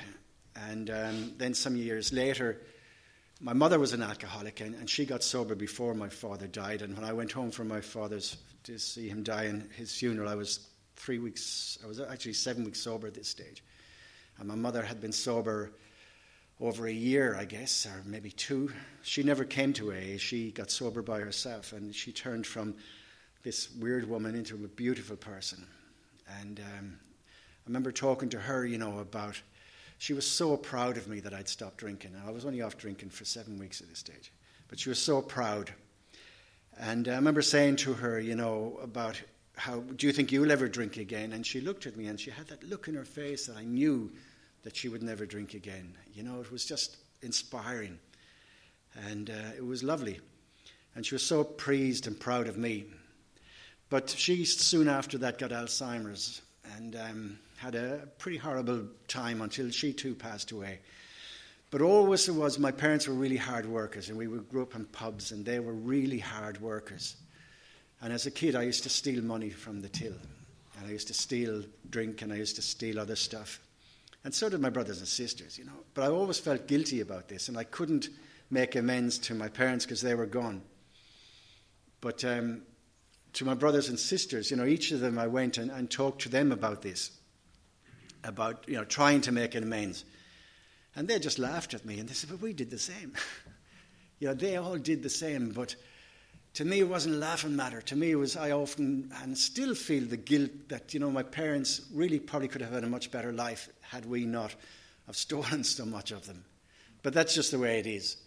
And 0.55 0.89
um, 0.89 1.33
then 1.37 1.53
some 1.53 1.75
years 1.75 2.11
later, 2.13 2.57
my 3.41 3.53
mother 3.53 3.77
was 3.77 3.93
an 3.93 4.01
alcoholic 4.01 4.61
and, 4.61 4.73
and, 4.75 4.89
she 4.89 5.05
got 5.05 5.21
sober 5.21 5.53
before 5.53 5.93
my 5.93 6.07
father 6.07 6.47
died. 6.47 6.81
And 6.81 6.95
when 6.95 7.03
I 7.03 7.11
went 7.11 7.31
home 7.31 7.51
from 7.51 7.67
my 7.67 7.81
father's 7.81 8.37
to 8.63 8.79
see 8.79 9.09
him 9.09 9.21
die 9.21 9.43
in 9.43 9.69
his 9.75 9.93
funeral, 9.93 10.29
I 10.29 10.35
was 10.35 10.67
three 10.95 11.19
weeks, 11.19 11.77
I 11.83 11.87
was 11.87 11.99
actually 11.99 12.33
seven 12.33 12.63
weeks 12.63 12.79
sober 12.79 13.07
at 13.07 13.13
this 13.13 13.27
stage. 13.27 13.63
And 14.39 14.47
my 14.47 14.55
mother 14.55 14.81
had 14.81 14.99
been 14.99 15.11
sober 15.11 15.71
over 16.59 16.87
a 16.87 16.91
year, 16.91 17.35
I 17.35 17.45
guess, 17.45 17.85
or 17.85 18.01
maybe 18.05 18.31
two. 18.31 18.71
She 19.01 19.23
never 19.23 19.43
came 19.43 19.73
to 19.73 19.91
AA. 19.91 20.17
She 20.17 20.51
got 20.51 20.71
sober 20.71 21.01
by 21.01 21.19
herself 21.19 21.73
and 21.73 21.93
she 21.93 22.11
turned 22.11 22.47
from 22.47 22.75
this 23.43 23.69
weird 23.75 24.09
woman 24.09 24.35
into 24.35 24.55
a 24.55 24.67
beautiful 24.67 25.15
person. 25.15 25.65
And 26.41 26.59
um, 26.59 26.99
I 26.99 27.61
remember 27.67 27.91
talking 27.91 28.29
to 28.29 28.39
her, 28.39 28.65
you 28.65 28.77
know, 28.77 28.99
about. 28.99 29.41
She 29.97 30.13
was 30.13 30.29
so 30.29 30.57
proud 30.57 30.97
of 30.97 31.07
me 31.07 31.21
that 31.21 31.33
I'd 31.33 31.47
stopped 31.47 31.77
drinking. 31.77 32.15
I 32.27 32.31
was 32.31 32.45
only 32.45 32.61
off 32.61 32.77
drinking 32.77 33.09
for 33.09 33.23
seven 33.23 33.57
weeks 33.57 33.79
at 33.79 33.87
this 33.87 33.99
stage, 33.99 34.33
but 34.67 34.77
she 34.77 34.89
was 34.89 34.99
so 34.99 35.21
proud. 35.21 35.73
And 36.77 37.07
I 37.07 37.15
remember 37.15 37.41
saying 37.41 37.77
to 37.77 37.93
her, 37.93 38.19
you 38.19 38.35
know, 38.35 38.77
about 38.83 39.21
how 39.57 39.79
do 39.79 40.07
you 40.07 40.13
think 40.13 40.31
you'll 40.31 40.51
ever 40.51 40.67
drink 40.67 40.97
again? 40.97 41.33
And 41.33 41.45
she 41.45 41.61
looked 41.61 41.85
at 41.85 41.95
me 41.95 42.07
and 42.07 42.19
she 42.19 42.31
had 42.31 42.47
that 42.47 42.63
look 42.63 42.87
in 42.87 42.95
her 42.95 43.05
face 43.05 43.47
that 43.47 43.57
I 43.57 43.63
knew 43.63 44.11
that 44.63 44.75
she 44.75 44.89
would 44.89 45.03
never 45.03 45.25
drink 45.25 45.53
again. 45.53 45.93
You 46.13 46.23
know, 46.23 46.41
it 46.41 46.51
was 46.51 46.65
just 46.65 46.97
inspiring. 47.21 47.97
And 49.07 49.29
uh, 49.29 49.55
it 49.57 49.65
was 49.65 49.83
lovely. 49.83 50.19
And 50.95 51.05
she 51.05 51.15
was 51.15 51.23
so 51.23 51.43
pleased 51.43 52.07
and 52.07 52.19
proud 52.19 52.47
of 52.47 52.57
me. 52.57 52.85
But 53.89 54.09
she 54.09 54.45
soon 54.45 54.87
after 54.87 55.17
that 55.19 55.37
got 55.37 55.51
Alzheimer's 55.51 56.41
and 56.75 56.95
um, 56.95 57.39
had 57.57 57.75
a 57.75 58.07
pretty 58.17 58.37
horrible 58.37 58.87
time 59.07 59.41
until 59.41 59.69
she 59.69 59.93
too 59.93 60.15
passed 60.15 60.51
away. 60.51 60.79
But 61.71 61.81
always 61.81 62.27
it 62.29 62.33
was 62.33 62.57
my 62.57 62.71
parents 62.71 63.07
were 63.07 63.13
really 63.13 63.37
hard 63.37 63.65
workers, 63.65 64.09
and 64.09 64.17
we 64.17 64.25
grew 64.25 64.61
up 64.61 64.75
in 64.75 64.85
pubs, 64.85 65.31
and 65.31 65.45
they 65.45 65.59
were 65.59 65.73
really 65.73 66.19
hard 66.19 66.61
workers. 66.61 67.17
And 68.01 68.13
as 68.13 68.25
a 68.25 68.31
kid, 68.31 68.55
I 68.55 68.63
used 68.63 68.83
to 68.83 68.89
steal 68.89 69.23
money 69.23 69.49
from 69.49 69.81
the 69.81 69.89
till, 69.89 70.15
and 70.77 70.87
I 70.87 70.91
used 70.91 71.07
to 71.07 71.13
steal 71.13 71.63
drink, 71.89 72.21
and 72.21 72.31
I 72.31 72.35
used 72.35 72.55
to 72.57 72.61
steal 72.61 72.99
other 72.99 73.15
stuff. 73.15 73.59
And 74.23 74.33
so 74.33 74.49
did 74.49 74.59
my 74.59 74.69
brothers 74.69 74.99
and 74.99 75.07
sisters, 75.07 75.57
you 75.57 75.65
know. 75.65 75.83
But 75.93 76.03
I 76.03 76.07
always 76.07 76.39
felt 76.39 76.67
guilty 76.67 77.01
about 77.01 77.27
this, 77.27 77.47
and 77.47 77.57
I 77.57 77.63
couldn't 77.63 78.09
make 78.49 78.75
amends 78.75 79.17
to 79.19 79.33
my 79.35 79.47
parents 79.47 79.85
because 79.85 80.01
they 80.01 80.15
were 80.15 80.25
gone. 80.25 80.61
But 82.01 82.23
um, 82.23 82.61
to 83.33 83.45
my 83.45 83.53
brothers 83.53 83.89
and 83.89 83.99
sisters, 83.99 84.49
you 84.49 84.57
know, 84.57 84.65
each 84.65 84.91
of 84.91 84.99
them 84.99 85.19
I 85.19 85.27
went 85.27 85.57
and, 85.57 85.69
and 85.71 85.89
talked 85.89 86.21
to 86.21 86.29
them 86.29 86.51
about 86.51 86.81
this, 86.81 87.11
about, 88.23 88.65
you 88.67 88.75
know, 88.75 88.85
trying 88.85 89.21
to 89.21 89.31
make 89.31 89.55
amends. 89.55 90.05
And 90.95 91.07
they 91.07 91.19
just 91.19 91.39
laughed 91.39 91.73
at 91.73 91.85
me 91.85 91.99
and 91.99 92.07
they 92.07 92.13
said, 92.13 92.29
but 92.29 92.41
we 92.41 92.53
did 92.53 92.69
the 92.69 92.79
same. 92.79 93.13
you 94.19 94.27
know, 94.27 94.33
they 94.33 94.55
all 94.55 94.77
did 94.77 95.03
the 95.03 95.09
same, 95.09 95.49
but 95.49 95.75
to 96.55 96.65
me 96.65 96.79
it 96.79 96.87
wasn't 96.87 97.15
a 97.15 97.17
laughing 97.17 97.55
matter. 97.55 97.81
To 97.81 97.95
me 97.95 98.11
it 98.11 98.15
was, 98.15 98.37
I 98.37 98.51
often 98.51 99.11
and 99.21 99.37
still 99.37 99.75
feel 99.75 100.05
the 100.05 100.17
guilt 100.17 100.69
that, 100.69 100.93
you 100.93 100.99
know, 100.99 101.11
my 101.11 101.23
parents 101.23 101.81
really 101.93 102.17
probably 102.17 102.47
could 102.47 102.61
have 102.61 102.71
had 102.71 102.83
a 102.83 102.89
much 102.89 103.11
better 103.11 103.33
life 103.33 103.69
had 103.81 104.05
we 104.05 104.25
not 104.25 104.55
have 105.05 105.15
stolen 105.17 105.63
so 105.63 105.85
much 105.85 106.11
of 106.11 106.25
them. 106.25 106.45
But 107.03 107.13
that's 107.13 107.35
just 107.35 107.51
the 107.51 107.59
way 107.59 107.79
it 107.79 107.87
is. 107.87 108.17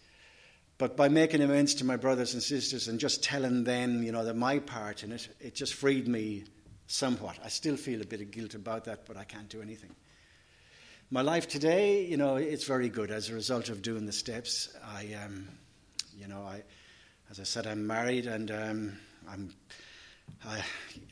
But 0.77 0.95
by 0.95 1.09
making 1.09 1.41
amends 1.41 1.73
to 1.75 1.85
my 1.85 1.97
brothers 1.97 2.33
and 2.33 2.41
sisters 2.41 2.87
and 2.87 2.99
just 2.99 3.23
telling 3.23 3.65
them, 3.65 4.03
you 4.03 4.13
know, 4.13 4.23
that 4.23 4.37
my 4.37 4.59
part 4.59 5.03
in 5.03 5.11
it, 5.11 5.27
it 5.41 5.55
just 5.55 5.73
freed 5.73 6.07
me 6.07 6.45
somewhat. 6.87 7.37
I 7.43 7.49
still 7.49 7.75
feel 7.75 8.01
a 8.01 8.05
bit 8.05 8.21
of 8.21 8.31
guilt 8.31 8.53
about 8.53 8.85
that, 8.85 9.05
but 9.05 9.17
I 9.17 9.23
can't 9.23 9.49
do 9.49 9.61
anything. 9.61 9.93
My 11.11 11.21
life 11.21 11.47
today, 11.47 12.05
you 12.05 12.15
know, 12.15 12.35
it's 12.35 12.63
very 12.65 12.87
good 12.87 13.09
as 13.09 13.29
a 13.29 13.33
result 13.33 13.69
of 13.69 13.81
doing 13.81 14.05
the 14.05 14.13
steps. 14.13 14.69
I, 14.85 15.17
um, 15.25 15.47
you 16.15 16.27
know, 16.27 16.43
I, 16.43 16.61
as 17.29 17.39
I 17.39 17.43
said, 17.43 17.67
I'm 17.67 17.85
married 17.85 18.25
and 18.25 18.49
um, 18.49 18.97
I'm, 19.29 19.53
I, 20.45 20.63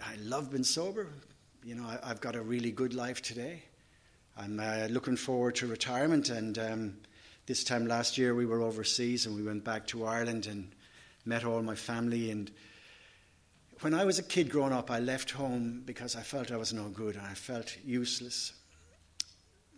I 0.03 0.15
love 0.23 0.49
being 0.49 0.63
sober. 0.63 1.09
You 1.63 1.75
know, 1.75 1.85
I, 1.85 2.07
have 2.07 2.21
got 2.21 2.35
a 2.35 2.41
really 2.41 2.71
good 2.71 2.95
life 2.95 3.21
today. 3.21 3.63
I'm 4.35 4.59
uh, 4.59 4.87
looking 4.89 5.15
forward 5.15 5.55
to 5.55 5.67
retirement. 5.67 6.29
And 6.29 6.57
um, 6.57 6.97
this 7.45 7.63
time 7.63 7.85
last 7.85 8.17
year, 8.17 8.33
we 8.33 8.47
were 8.47 8.61
overseas 8.61 9.27
and 9.27 9.35
we 9.35 9.43
went 9.43 9.63
back 9.63 9.85
to 9.87 10.05
Ireland 10.05 10.47
and 10.47 10.71
met 11.25 11.45
all 11.45 11.61
my 11.61 11.75
family. 11.75 12.31
And 12.31 12.49
when 13.81 13.93
I 13.93 14.03
was 14.03 14.17
a 14.17 14.23
kid 14.23 14.49
growing 14.49 14.73
up, 14.73 14.89
I 14.89 14.99
left 14.99 15.29
home 15.29 15.83
because 15.85 16.15
I 16.15 16.21
felt 16.21 16.51
I 16.51 16.57
was 16.57 16.73
no 16.73 16.89
good 16.89 17.15
and 17.15 17.25
I 17.27 17.35
felt 17.35 17.77
useless. 17.85 18.53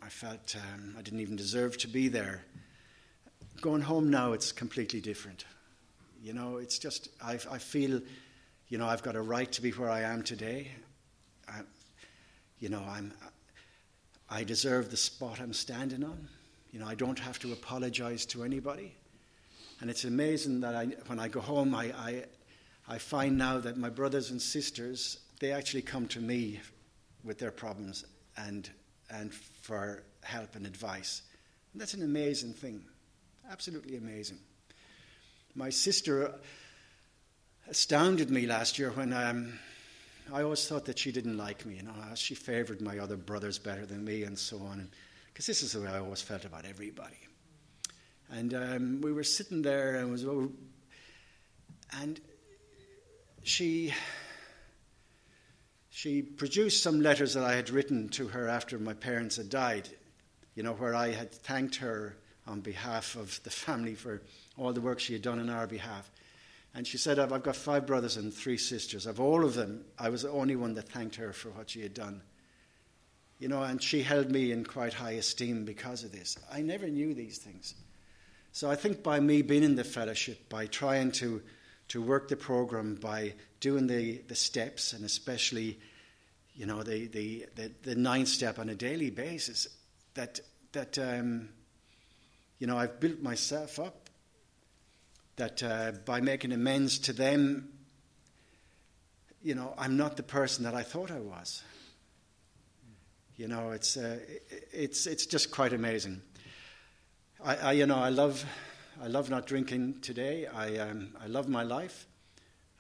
I 0.01 0.07
felt 0.07 0.55
um, 0.55 0.95
I 0.97 1.01
didn't 1.01 1.19
even 1.19 1.35
deserve 1.35 1.77
to 1.79 1.87
be 1.89 2.07
there. 2.07 2.45
Going 3.59 3.81
home 3.81 4.09
now, 4.09 4.31
it's 4.31 4.53
completely 4.53 5.01
different. 5.01 5.43
You 6.21 6.33
know, 6.33 6.57
it's 6.57 6.79
just, 6.79 7.09
I, 7.23 7.33
I 7.33 7.57
feel, 7.57 8.01
you 8.67 8.77
know, 8.77 8.87
I've 8.87 9.03
got 9.03 9.15
a 9.15 9.21
right 9.21 9.51
to 9.53 9.61
be 9.61 9.71
where 9.71 9.89
I 9.89 10.01
am 10.01 10.21
today. 10.23 10.69
I, 11.47 11.61
you 12.59 12.69
know, 12.69 12.83
I'm, 12.87 13.13
I 14.29 14.43
deserve 14.43 14.91
the 14.91 14.97
spot 14.97 15.39
I'm 15.39 15.53
standing 15.53 16.03
on. 16.03 16.27
You 16.71 16.79
know, 16.79 16.87
I 16.87 16.95
don't 16.95 17.17
have 17.19 17.39
to 17.39 17.53
apologize 17.53 18.25
to 18.27 18.43
anybody. 18.43 18.93
And 19.81 19.89
it's 19.89 20.03
amazing 20.03 20.59
that 20.61 20.75
I, 20.75 20.85
when 21.07 21.19
I 21.19 21.29
go 21.29 21.39
home, 21.39 21.73
I, 21.73 21.93
I, 21.97 22.23
I 22.87 22.97
find 22.97 23.37
now 23.37 23.59
that 23.59 23.77
my 23.77 23.89
brothers 23.89 24.31
and 24.31 24.41
sisters, 24.41 25.19
they 25.39 25.51
actually 25.51 25.81
come 25.81 26.07
to 26.09 26.19
me 26.19 26.59
with 27.23 27.39
their 27.39 27.51
problems 27.51 28.03
and, 28.37 28.69
and 29.09 29.33
for 29.33 30.03
help 30.23 30.55
and 30.55 30.65
advice. 30.65 31.21
And 31.71 31.81
that's 31.81 31.93
an 31.93 32.03
amazing 32.03 32.53
thing. 32.53 32.83
Absolutely 33.49 33.95
amazing. 33.95 34.39
My 35.55 35.69
sister 35.69 36.33
astounded 37.67 38.29
me 38.29 38.45
last 38.45 38.77
year 38.77 38.91
when 38.91 39.13
um, 39.13 39.59
I 40.31 40.43
always 40.43 40.67
thought 40.67 40.85
that 40.85 40.99
she 40.99 41.11
didn't 41.11 41.37
like 41.37 41.65
me, 41.65 41.75
you 41.75 41.83
know, 41.83 41.93
she 42.15 42.35
favored 42.35 42.81
my 42.81 42.99
other 42.99 43.17
brothers 43.17 43.57
better 43.57 43.85
than 43.85 44.03
me 44.05 44.23
and 44.23 44.37
so 44.37 44.57
on. 44.59 44.89
Because 45.27 45.45
this 45.45 45.63
is 45.63 45.73
the 45.73 45.81
way 45.81 45.87
I 45.87 45.99
always 45.99 46.21
felt 46.21 46.45
about 46.45 46.65
everybody. 46.65 47.17
And 48.29 48.53
um, 48.53 49.01
we 49.01 49.11
were 49.11 49.23
sitting 49.23 49.61
there 49.61 49.95
and 49.95 50.11
was, 50.11 50.23
and 51.99 52.19
she 53.41 53.93
she 55.89 56.21
produced 56.21 56.83
some 56.83 57.01
letters 57.01 57.33
that 57.33 57.43
I 57.43 57.55
had 57.55 57.69
written 57.71 58.07
to 58.09 58.27
her 58.27 58.47
after 58.47 58.79
my 58.79 58.93
parents 58.93 59.35
had 59.35 59.49
died, 59.49 59.89
you 60.55 60.63
know, 60.63 60.73
where 60.73 60.95
I 60.95 61.11
had 61.11 61.31
thanked 61.31 61.75
her 61.77 62.15
on 62.47 62.61
behalf 62.61 63.15
of 63.15 63.41
the 63.43 63.49
family 63.49 63.95
for 63.95 64.21
all 64.59 64.73
the 64.73 64.81
work 64.81 64.99
she 64.99 65.13
had 65.13 65.21
done 65.21 65.39
on 65.39 65.49
our 65.49 65.67
behalf. 65.67 66.09
And 66.75 66.85
she 66.85 66.97
said, 66.97 67.17
I've, 67.17 67.43
got 67.43 67.55
five 67.55 67.87
brothers 67.87 68.17
and 68.17 68.33
three 68.33 68.57
sisters. 68.57 69.05
Of 69.05 69.19
all 69.19 69.43
of 69.43 69.55
them, 69.55 69.85
I 69.97 70.09
was 70.09 70.21
the 70.21 70.29
only 70.29 70.55
one 70.55 70.75
that 70.75 70.89
thanked 70.89 71.15
her 71.15 71.33
for 71.33 71.49
what 71.49 71.71
she 71.71 71.81
had 71.81 71.93
done. 71.93 72.21
You 73.39 73.47
know, 73.47 73.63
and 73.63 73.81
she 73.81 74.03
held 74.03 74.29
me 74.29 74.51
in 74.51 74.65
quite 74.65 74.93
high 74.93 75.13
esteem 75.13 75.65
because 75.65 76.03
of 76.03 76.11
this. 76.11 76.37
I 76.51 76.61
never 76.61 76.87
knew 76.87 77.13
these 77.13 77.37
things. 77.37 77.73
So 78.51 78.69
I 78.69 78.75
think 78.75 79.01
by 79.01 79.19
me 79.19 79.41
being 79.41 79.63
in 79.63 79.75
the 79.75 79.83
fellowship, 79.83 80.49
by 80.49 80.67
trying 80.67 81.11
to 81.13 81.41
to 81.89 82.01
work 82.01 82.27
the 82.27 82.37
program 82.37 82.95
by 82.95 83.33
doing 83.59 83.87
the, 83.87 84.19
the 84.27 84.35
steps 84.35 84.93
and 84.93 85.03
especially, 85.03 85.77
you 86.55 86.65
know, 86.65 86.83
the, 86.83 87.07
the, 87.07 87.45
the, 87.55 87.71
the 87.83 87.95
ninth 87.95 88.27
step 88.27 88.59
on 88.59 88.69
a 88.69 88.75
daily 88.75 89.09
basis, 89.09 89.67
that, 90.13 90.39
that 90.71 90.97
um, 90.99 91.49
you 92.59 92.67
know, 92.67 92.77
I've 92.77 92.99
built 92.99 93.21
myself 93.21 93.79
up, 93.79 93.98
that 95.39 95.63
uh, 95.63 95.93
by 96.05 96.19
making 96.19 96.51
amends 96.51 96.99
to 96.99 97.13
them, 97.13 97.69
you 99.41 99.55
know, 99.55 99.73
I'm 99.77 99.95
not 99.95 100.17
the 100.17 100.23
person 100.23 100.65
that 100.65 100.75
I 100.75 100.83
thought 100.83 101.11
I 101.11 101.19
was. 101.19 101.63
You 103.37 103.47
know, 103.47 103.71
it's, 103.71 103.95
uh, 103.95 104.19
it's, 104.73 105.07
it's 105.07 105.25
just 105.25 105.49
quite 105.49 105.71
amazing. 105.71 106.21
I, 107.43 107.55
I, 107.55 107.71
you 107.71 107.85
know, 107.85 107.95
I 107.97 108.09
love, 108.09 108.43
I 109.01 109.07
love 109.07 109.29
not 109.29 109.47
drinking 109.47 110.01
today. 110.01 110.45
I, 110.45 110.75
um, 110.77 111.15
I 111.23 111.27
love 111.27 111.47
my 111.47 111.63
life, 111.63 112.05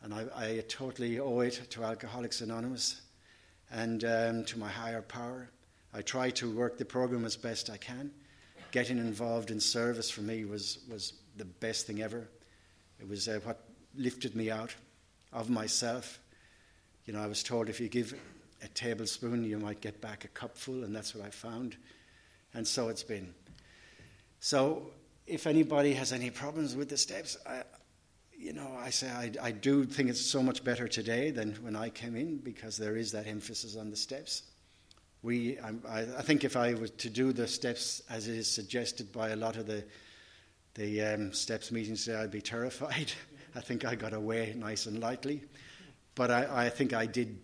and 0.03 0.13
I, 0.13 0.25
I 0.35 0.63
totally 0.67 1.17
owe 1.17 1.39
it 1.39 1.61
to 1.69 1.85
Alcoholics 1.85 2.41
Anonymous 2.41 3.01
and 3.71 4.03
um, 4.03 4.43
to 4.45 4.59
my 4.59 4.67
higher 4.67 5.01
power. 5.01 5.49
I 5.93 6.01
try 6.01 6.29
to 6.31 6.53
work 6.53 6.77
the 6.77 6.83
program 6.83 7.23
as 7.23 7.37
best 7.37 7.69
I 7.69 7.77
can. 7.77 8.11
Getting 8.71 8.97
involved 8.97 9.49
in 9.49 9.61
service 9.61 10.09
for 10.11 10.21
me 10.21 10.43
was, 10.43 10.79
was 10.91 11.13
the 11.37 11.45
best 11.45 11.87
thing 11.87 12.01
ever. 12.01 12.27
It 12.99 13.07
was 13.07 13.27
uh, 13.27 13.39
what 13.43 13.63
lifted 13.95 14.35
me 14.35 14.51
out 14.51 14.73
of 15.31 15.49
myself. 15.49 16.19
You 17.05 17.13
know, 17.13 17.21
I 17.21 17.27
was 17.27 17.43
told 17.43 17.69
if 17.69 17.79
you 17.79 17.87
give 17.87 18.13
a 18.61 18.67
tablespoon, 18.69 19.43
you 19.43 19.57
might 19.57 19.81
get 19.81 20.01
back 20.01 20.25
a 20.25 20.27
cupful, 20.29 20.83
and 20.83 20.95
that's 20.95 21.15
what 21.15 21.25
I 21.25 21.29
found. 21.29 21.77
And 22.53 22.67
so 22.67 22.89
it's 22.89 23.03
been. 23.03 23.33
So, 24.39 24.91
if 25.27 25.45
anybody 25.47 25.93
has 25.93 26.11
any 26.11 26.29
problems 26.29 26.75
with 26.75 26.89
the 26.89 26.97
steps, 26.97 27.37
I, 27.45 27.63
you 28.37 28.53
know, 28.53 28.69
I 28.79 28.89
say 28.89 29.09
I, 29.09 29.31
I 29.41 29.51
do 29.51 29.85
think 29.85 30.09
it's 30.09 30.25
so 30.25 30.41
much 30.41 30.63
better 30.63 30.87
today 30.87 31.29
than 31.29 31.53
when 31.61 31.75
I 31.75 31.89
came 31.89 32.15
in 32.15 32.37
because 32.37 32.77
there 32.77 32.97
is 32.97 33.11
that 33.11 33.27
emphasis 33.27 33.75
on 33.75 33.89
the 33.89 33.95
steps. 33.95 34.43
We, 35.21 35.59
I, 35.59 35.99
I 35.99 36.21
think 36.21 36.43
if 36.43 36.55
I 36.55 36.73
was 36.73 36.91
to 36.91 37.09
do 37.09 37.33
the 37.33 37.47
steps 37.47 38.01
as 38.09 38.27
is 38.27 38.49
suggested 38.49 39.11
by 39.11 39.29
a 39.29 39.35
lot 39.35 39.57
of 39.57 39.67
the 39.67 39.83
the 40.79 41.01
um, 41.03 41.33
steps 41.33 41.71
meeting 41.71 41.95
today, 41.95 42.15
I'd 42.15 42.31
be 42.31 42.41
terrified. 42.41 43.11
I 43.55 43.61
think 43.61 43.85
I 43.85 43.95
got 43.95 44.13
away 44.13 44.53
nice 44.57 44.85
and 44.85 44.99
lightly 44.99 45.43
but 46.19 46.31
I, 46.31 46.65
I 46.65 46.69
think 46.69 46.91
I 46.91 47.05
did 47.05 47.37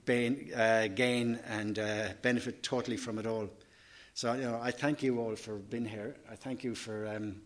uh, 0.53 0.87
gain 0.87 1.39
and 1.47 1.79
uh, 1.79 2.09
benefit 2.21 2.61
totally 2.61 2.97
from 2.97 3.17
it 3.19 3.25
all. 3.25 3.49
So 4.13 4.33
you 4.33 4.41
know, 4.41 4.59
I 4.61 4.71
thank 4.71 5.01
you 5.01 5.17
all 5.21 5.37
for 5.37 5.55
being 5.55 5.85
here. 5.85 6.17
I 6.29 6.35
thank 6.35 6.61
you 6.61 6.75
for, 6.75 7.07
um, 7.07 7.37